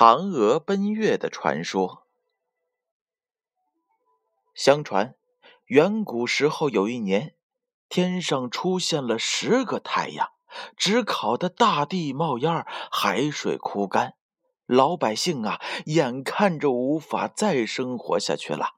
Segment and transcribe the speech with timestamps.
[0.00, 2.06] 嫦娥奔月的传说。
[4.54, 5.16] 相传，
[5.66, 7.34] 远古时候有一年，
[7.88, 10.28] 天上出现了十个太阳，
[10.76, 14.14] 只烤得大地冒烟海水枯干，
[14.66, 18.76] 老百姓啊，眼看着无法再生活下去了。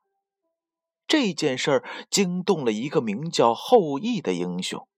[1.06, 4.88] 这件事儿惊动了一个名叫后羿的英雄，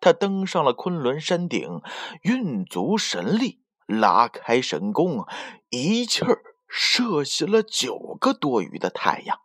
[0.00, 1.80] 他登上了昆仑山顶，
[2.22, 3.61] 运足神力。
[4.00, 5.26] 拉开神弓，
[5.70, 9.38] 一气儿射死了九个多余的太阳。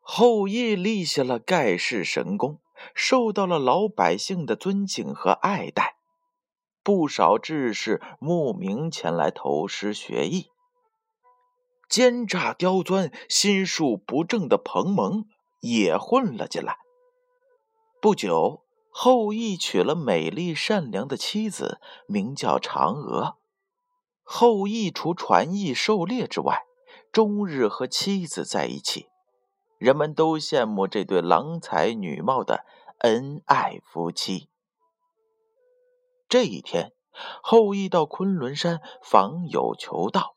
[0.00, 2.60] 后羿立下了盖世神功，
[2.94, 5.96] 受到了老百姓的尊敬和爱戴。
[6.82, 10.48] 不少志士慕名前来投师学艺。
[11.88, 15.26] 奸诈刁钻、心术不正的彭蒙
[15.60, 16.78] 也混了进来。
[18.00, 18.64] 不久。
[18.94, 23.38] 后羿娶了美丽善良的妻子，名叫嫦娥。
[24.22, 26.64] 后羿除传艺狩猎之外，
[27.10, 29.06] 终日和妻子在一起，
[29.78, 32.66] 人们都羡慕这对郎才女貌的
[32.98, 34.50] 恩爱夫妻。
[36.28, 36.92] 这一天，
[37.42, 40.34] 后羿到昆仑山访友求道，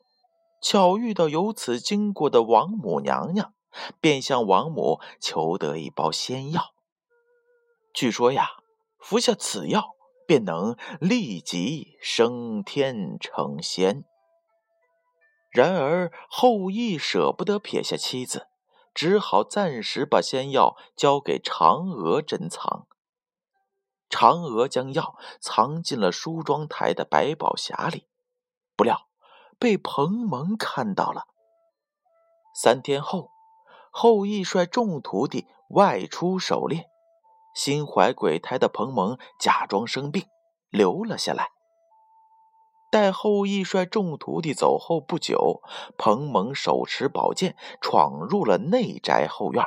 [0.62, 3.54] 巧遇到由此经过的王母娘娘，
[4.00, 6.75] 便向王母求得一包仙药。
[7.96, 8.50] 据说呀，
[9.00, 9.96] 服下此药
[10.28, 14.04] 便能立即升天成仙。
[15.50, 18.48] 然而后羿舍不得撇下妻子，
[18.94, 22.86] 只好暂时把仙药交给嫦娥珍藏。
[24.10, 28.10] 嫦娥将药藏进了梳妆台的百宝匣里，
[28.76, 29.08] 不料
[29.58, 31.28] 被彭蒙看到了。
[32.54, 33.30] 三天后，
[33.90, 36.90] 后羿率众徒弟外出狩猎。
[37.56, 40.28] 心怀鬼胎的彭蒙假装生病，
[40.70, 41.50] 留了下来。
[42.92, 45.62] 待后羿率众徒弟走后不久，
[45.98, 49.66] 彭蒙手持宝剑闯入了内宅后院，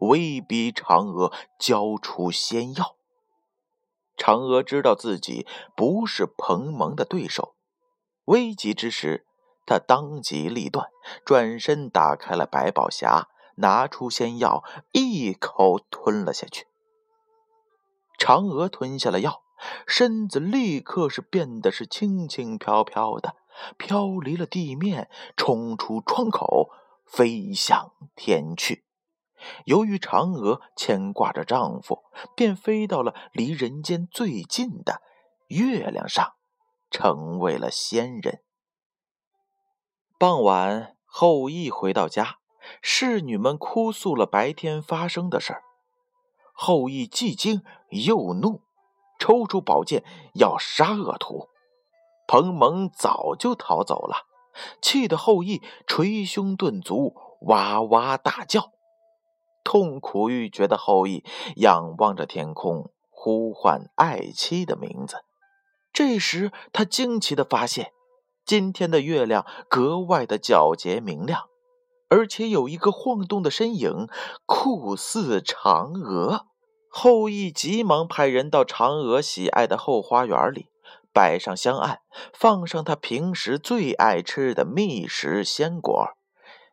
[0.00, 2.96] 威逼嫦娥交出仙药。
[4.16, 7.54] 嫦娥知道自己不是彭蒙的对手，
[8.26, 9.26] 危急之时，
[9.64, 10.88] 她当机立断，
[11.24, 13.24] 转身打开了百宝匣，
[13.56, 16.66] 拿出仙药，一口吞了下去。
[18.20, 19.42] 嫦娥吞下了药，
[19.86, 23.34] 身子立刻是变得是轻轻飘飘的，
[23.78, 25.08] 飘离了地面，
[25.38, 26.68] 冲出窗口，
[27.06, 28.84] 飞向天去。
[29.64, 32.04] 由于嫦娥牵挂着丈夫，
[32.36, 35.00] 便飞到了离人间最近的
[35.48, 36.34] 月亮上，
[36.90, 38.42] 成为了仙人。
[40.18, 42.36] 傍晚，后羿回到家，
[42.82, 45.62] 侍女们哭诉了白天发生的事儿。
[46.62, 48.60] 后羿既惊又怒，
[49.18, 50.04] 抽出宝剑
[50.34, 51.48] 要杀恶徒。
[52.28, 54.26] 彭蒙早就逃走了，
[54.82, 57.14] 气得后羿捶胸顿足，
[57.46, 58.72] 哇哇大叫。
[59.64, 61.24] 痛苦欲绝的后羿
[61.56, 65.24] 仰望着天空，呼唤爱妻的名字。
[65.94, 67.94] 这时，他惊奇的发现，
[68.44, 71.48] 今天的月亮格外的皎洁明亮，
[72.10, 74.08] 而且有一个晃动的身影，
[74.44, 76.48] 酷似嫦娥。
[76.92, 80.66] 后羿急忙派人到嫦娥喜爱的后花园里，
[81.12, 82.00] 摆上香案，
[82.34, 86.10] 放上他平时最爱吃的蜜食鲜果，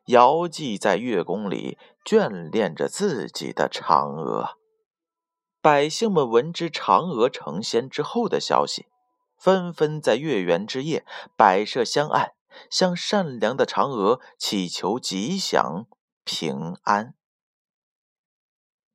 [0.06, 4.56] 遥祭在月宫里，眷恋着自己的嫦娥。
[5.62, 8.86] 百姓们闻知嫦娥成仙之后的消息，
[9.38, 12.32] 纷纷在月圆之夜摆设香案，
[12.68, 15.86] 向善良的嫦娥祈求吉祥
[16.24, 17.14] 平安。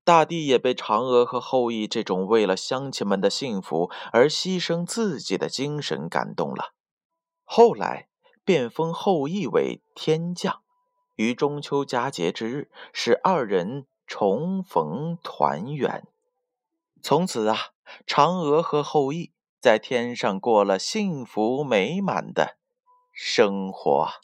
[0.03, 6.73] 大地也被嫦娥和后羿这种为了乡亲们的幸福而牺牲自己的精神感动了，
[7.43, 8.09] 后来
[8.43, 10.61] 便封后羿为天将，
[11.15, 16.05] 于中秋佳节之日使二人重逢团圆。
[17.01, 17.57] 从此啊，
[18.05, 19.31] 嫦娥和后羿
[19.61, 22.57] 在天上过了幸福美满的
[23.13, 24.22] 生活。